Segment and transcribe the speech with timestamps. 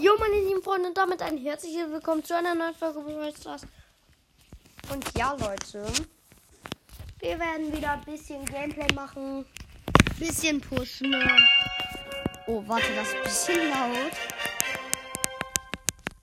[0.00, 3.62] Jo, meine lieben Freunde, und damit ein herzliches Willkommen zu einer neuen Folge Brawl Stars.
[4.92, 5.84] Und ja, Leute,
[7.18, 9.44] wir werden wieder ein bisschen Gameplay machen,
[10.16, 11.12] bisschen pushen.
[12.46, 14.12] Oh, warte, das ist ein bisschen laut.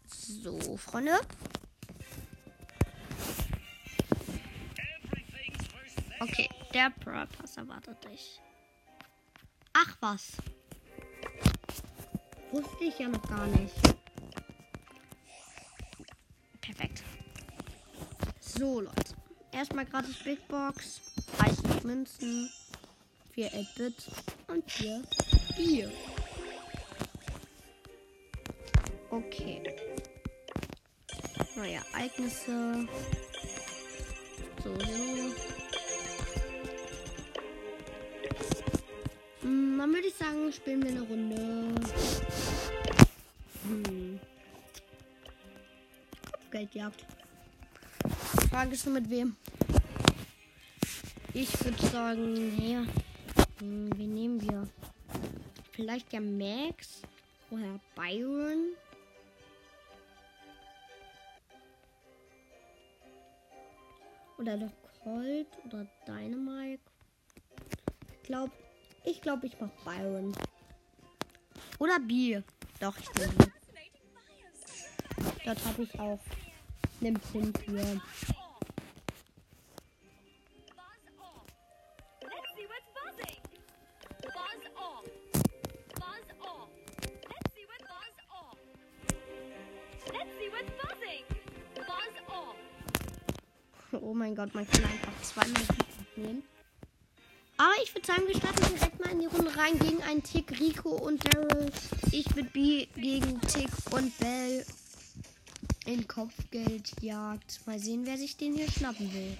[0.07, 1.19] So, Freunde.
[6.21, 8.39] Okay, der Brawl Pass erwartet dich.
[9.73, 10.37] Ach was.
[12.51, 13.75] Wusste ich ja noch gar nicht.
[16.61, 17.03] Perfekt.
[18.39, 19.13] So, Leute.
[19.51, 21.01] Erstmal gratis Big Box.
[21.37, 22.49] 30 Münzen.
[23.33, 23.95] 4 8-Bit.
[24.47, 25.03] Und 4
[25.57, 25.91] Bier.
[29.09, 29.61] Okay.
[31.55, 32.87] Neue Ereignisse.
[34.63, 34.85] So, so.
[39.41, 41.75] Hm, Dann würde ich sagen, spielen wir eine Runde.
[43.67, 44.19] Hm.
[46.31, 47.05] Kopfgeldjagd.
[48.49, 49.35] Frage ist nur mit wem.
[51.33, 52.85] Ich würde sagen, ja.
[53.59, 54.67] Hm, wen nehmen wir?
[55.71, 57.01] Vielleicht der Max.
[57.49, 58.75] Woher Byron?
[64.37, 64.71] Oder der
[65.03, 66.81] Colt oder Dynamite.
[68.11, 68.51] Ich glaube,
[69.03, 70.35] ich glaube, ich mache Byron.
[71.79, 72.41] Oder B.
[72.79, 73.54] Doch, ich nehme.
[75.45, 76.19] Dort habe ich auch
[77.01, 78.01] einen Pin für.
[94.01, 95.61] Oh mein Gott, man kann einfach zweimal
[96.15, 96.43] nehmen.
[97.57, 100.59] Aber ich würde sagen, wir starten direkt mal in die Runde rein gegen einen Tick,
[100.59, 101.71] Rico und Daryl.
[102.11, 104.65] Ich würde B gegen Tick und Bell
[105.85, 107.65] in Kopfgeldjagd.
[107.65, 109.37] Mal sehen, wer sich den hier schnappen will.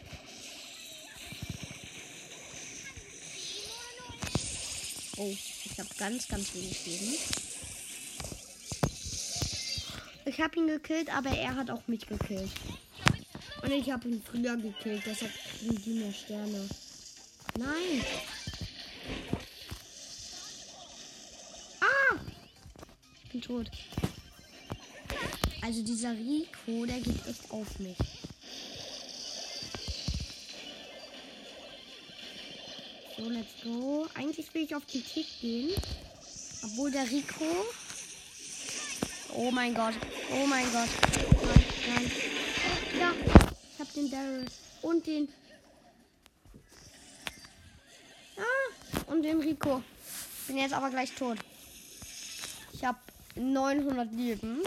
[5.17, 7.17] Oh, ich habe ganz, ganz wenig Leben.
[10.25, 12.51] Ich habe ihn gekillt, aber er hat auch mich gekillt.
[13.61, 16.67] Und ich habe ihn früher gekillt, deshalb kriegen die mehr Sterne.
[17.57, 18.05] Nein!
[21.79, 22.15] Ah!
[23.23, 23.71] Ich bin tot.
[25.65, 27.97] Also dieser Rico, der geht echt auf mich.
[33.17, 34.07] So, let's go.
[34.13, 35.71] Eigentlich will ich auf den Tick gehen.
[36.65, 37.65] Obwohl der Rico.
[39.33, 39.95] Oh mein Gott.
[40.31, 40.89] Oh mein Gott.
[41.41, 41.65] Nein,
[41.95, 42.11] nein.
[42.99, 43.11] Ja,
[43.73, 44.45] ich hab den Daryl.
[44.83, 45.27] Und den.
[48.37, 49.81] Ah, und den Rico.
[50.45, 51.39] Bin jetzt aber gleich tot.
[52.71, 52.99] Ich habe
[53.33, 54.61] 900 Leben.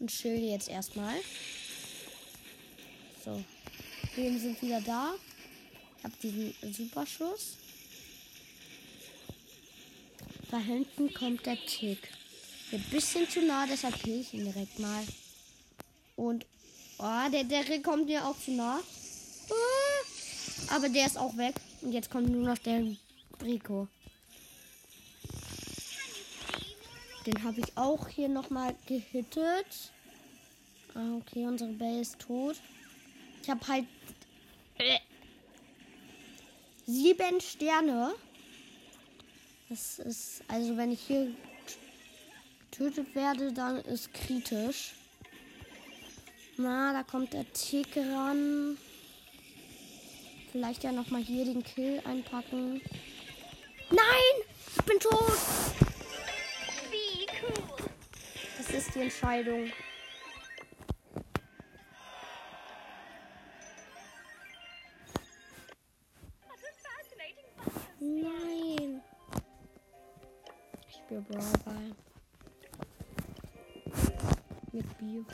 [0.00, 1.14] Und schilde jetzt erstmal.
[3.24, 3.44] So.
[4.16, 5.14] Wir sind wieder da.
[5.98, 7.58] Ich habe diesen Superschuss.
[10.50, 12.08] Da hinten kommt der Tick.
[12.72, 15.04] Ein bisschen zu nah, deshalb kill ich ihn direkt mal.
[16.16, 16.46] Und
[16.98, 18.80] oh, der, der kommt mir auch zu nah.
[19.50, 21.54] Ah, aber der ist auch weg.
[21.82, 22.84] Und jetzt kommt nur noch der
[23.42, 23.86] Rico.
[27.26, 29.92] Den habe ich auch hier nochmal gehittet.
[30.94, 32.56] Ah, okay, unsere Belle ist tot.
[33.42, 33.86] Ich habe halt
[34.78, 34.98] äh,
[36.86, 38.14] sieben Sterne.
[39.68, 41.32] Das ist, also wenn ich hier
[42.70, 44.94] getötet werde, dann ist kritisch.
[46.56, 48.76] Na, da kommt der Tick ran.
[50.50, 52.80] Vielleicht ja nochmal hier den Kill einpacken.
[53.90, 54.46] Nein!
[54.76, 55.89] Ich bin tot!
[58.80, 59.70] Ist die Entscheidung.
[68.00, 69.02] Nein!
[70.88, 71.94] Ich spiele Brawl.
[74.72, 75.26] Mit Bio.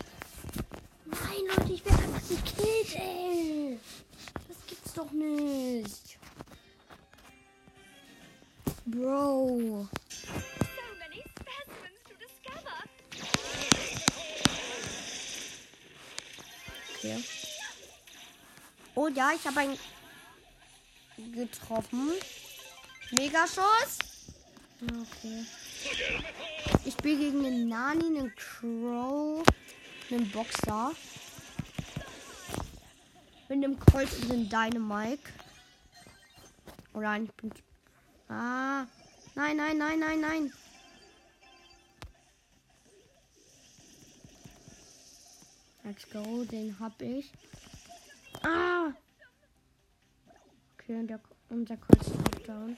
[1.05, 3.79] Nein, Leute, ich werde einfach gekillt, ey!
[4.49, 6.19] Das gibt's doch nicht!
[8.87, 9.87] Bro!
[17.15, 17.25] Okay.
[18.95, 19.79] Oh ja, ich habe einen
[21.33, 22.11] getroffen.
[23.13, 23.99] Megaschuss.
[24.83, 25.45] Okay.
[26.85, 29.45] Ich spiele gegen einen Nani, einen Crow,
[30.11, 30.93] einen Boxer.
[33.49, 35.31] Mit einem Colt und einem Dynamike.
[36.95, 37.53] Oder ein- ich bin.
[38.29, 38.87] Ah.
[39.37, 40.53] Nein, nein, nein, nein, nein.
[45.97, 47.33] Let's go, den hab ich.
[48.43, 48.93] Ah!
[50.75, 52.77] Okay, und der, unser Kreuz ist down.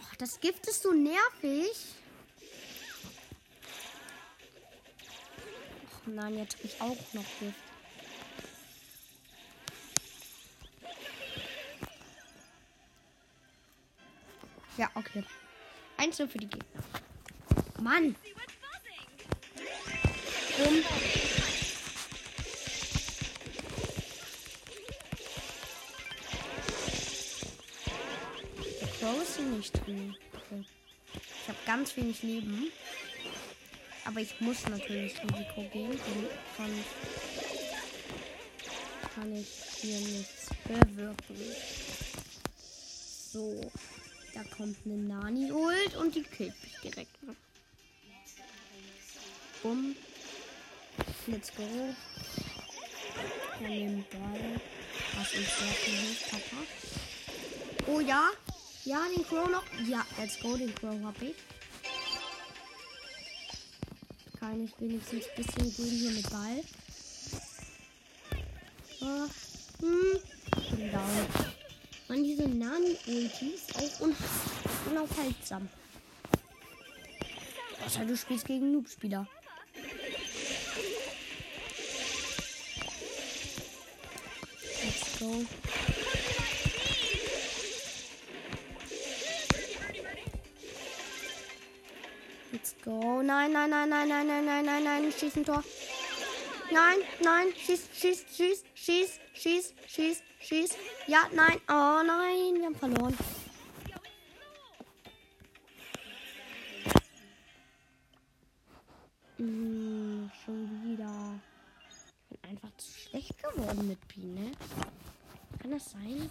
[0.00, 1.94] Oh, das Gift ist so nervig.
[5.86, 7.54] Ach nein, jetzt hab ich auch noch Gift.
[14.78, 15.22] Ja, okay.
[16.18, 16.82] Nur für die Gegner.
[17.80, 18.16] Mann!
[20.62, 20.70] Der
[29.00, 30.14] Crow ist hier nicht drin.
[31.42, 32.70] Ich habe ganz wenig Leben.
[34.04, 35.98] Aber ich muss natürlich Risiko gehen.
[36.56, 36.86] Sonst
[39.14, 39.48] kann ich
[39.80, 41.36] hier nichts bewirken.
[43.32, 43.60] So.
[44.34, 47.10] Da kommt eine Nani-Ult und die killt mich direkt.
[49.62, 49.96] Bumm.
[51.28, 51.62] Let's go.
[53.60, 54.60] Wir nehmen Ball.
[55.16, 56.62] Was uns sehr viel hilft, Papa.
[57.86, 58.30] Oh ja.
[58.84, 59.62] Ja, den Crow noch.
[59.86, 60.56] Ja, let's go.
[60.56, 61.36] Den Crow hab ich.
[64.40, 66.64] Kann ich wenigstens ein bisschen gehen hier mit Ball.
[68.98, 69.86] So.
[69.86, 70.18] Hm.
[70.76, 71.26] Bin down.
[72.08, 74.16] Man, diese Nani-Ultis auch un
[74.90, 75.68] unaufhaltsam.
[77.86, 79.28] Außer du spielst gegen Noob-Spieler.
[85.22, 85.44] Go.
[92.52, 93.22] Let's go.
[93.22, 95.12] Nein, nein, nein, nein, nein, nein, nein, nein, nein.
[95.12, 95.62] Schieß ein Tor.
[96.70, 97.46] Nein, nein.
[97.56, 100.76] Schieß, schieß, schieß, schieß, schieß, schieß, schieß.
[101.06, 101.60] Ja, nein.
[101.68, 103.16] Oh nein, wir haben verloren.
[109.38, 111.40] Hm, schon wieder.
[112.30, 114.52] Ich bin einfach zu schlecht geworden mit Pi, ne?
[115.62, 116.28] Kann das sein?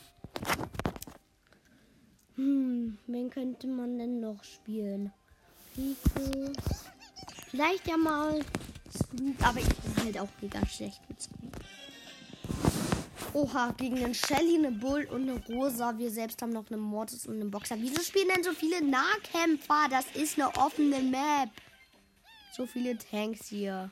[2.36, 5.13] Hm, wen könnte man denn noch spielen?
[5.78, 6.51] Rico.
[7.50, 8.44] Vielleicht ja mal
[8.94, 11.54] Squeak, aber ich bin halt auch mega schlecht mit Squeak.
[13.31, 15.98] Oha, gegen einen Shelly, eine Bull und eine Rosa.
[15.98, 17.78] Wir selbst haben noch eine Mortis und einen Boxer.
[17.80, 19.88] Wieso spielen denn so viele Nahkämpfer?
[19.89, 21.50] Das ist eine offene Map.
[22.51, 23.92] So viele Tanks hier.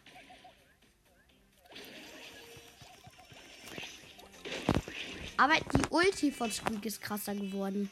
[5.40, 7.90] Aber die Ulti von Squeak ist krasser geworden.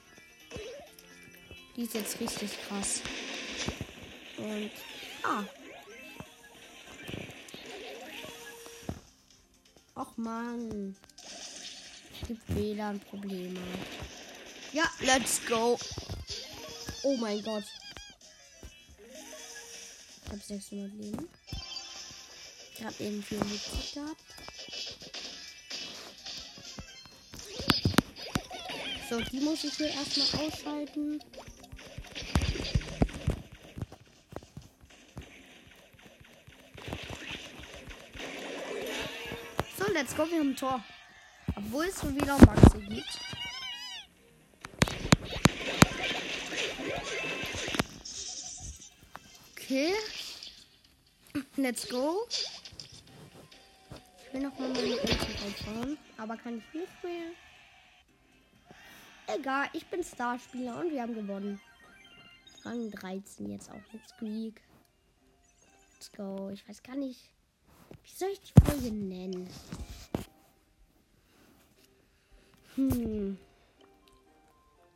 [1.78, 3.00] Die ist jetzt richtig krass.
[4.36, 4.70] Und
[5.24, 5.46] ah.
[9.96, 10.94] Och man.
[12.22, 13.62] Es gibt WLAN-Probleme.
[14.74, 15.80] Ja, let's go.
[17.04, 17.64] Oh mein Gott.
[20.26, 21.30] Ich habe 600 Leben.
[22.74, 24.37] Ich habe einen Mitglied gehabt.
[29.09, 31.21] So, die muss ich hier erstmal ausschalten.
[39.77, 40.83] So, let's go, wir haben ein Tor.
[41.56, 43.19] Obwohl es schon wieder Maxi gibt.
[49.53, 49.94] Okay.
[51.55, 52.27] Let's go.
[52.29, 52.46] Ich
[54.34, 55.98] will noch mal meine Ulti aufbauen.
[56.17, 57.32] Aber kann ich nicht mehr.
[59.27, 61.60] Egal, ich bin Starspieler und wir haben gewonnen.
[62.63, 64.62] Rang 13 jetzt auch mit Squeak.
[65.93, 66.50] Let's go.
[66.53, 67.29] Ich weiß gar nicht.
[68.03, 69.50] Wie soll ich die Folge nennen?
[72.75, 73.38] Hm.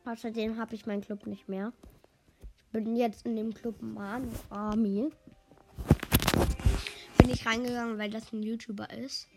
[0.06, 1.72] Außerdem habe ich meinen Club nicht mehr.
[2.40, 5.10] Ich bin jetzt in dem Club Manu Army.
[7.18, 9.28] Bin ich reingegangen, weil das ein YouTuber ist.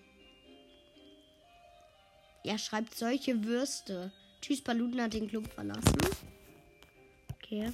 [2.45, 4.13] Er schreibt solche Würste.
[4.45, 5.97] Tschüss, Paluten hat den Club verlassen.
[7.33, 7.73] Okay.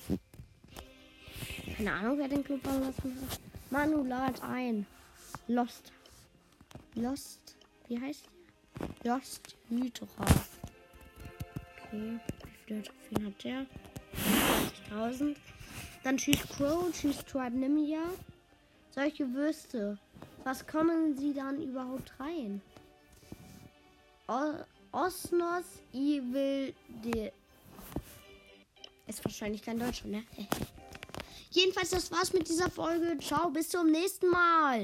[1.76, 3.40] Keine Ahnung, wer den Club verlassen hat.
[3.70, 4.88] Manu lad ein.
[5.50, 5.92] Lost.
[6.96, 7.58] Lost.
[7.90, 8.24] Wie heißt
[9.04, 9.16] der?
[9.16, 10.08] Lost Hydra.
[11.88, 12.20] Okay.
[12.22, 13.66] Wie viele Trophäen hat der?
[14.96, 15.36] 20.000.
[16.06, 18.06] Dann tschüss Crow, tschüss Tribe Nimia.
[18.92, 19.98] Solche Würste.
[20.46, 22.62] Was kommen sie dann überhaupt rein?
[24.30, 24.54] O
[24.92, 27.32] Osnos Evil de.
[29.08, 30.24] Ist wahrscheinlich kein Deutscher, ne?
[31.52, 33.18] Jedenfalls, das war's mit dieser Folge.
[33.20, 34.80] Ciao, bis zum nächsten Mal.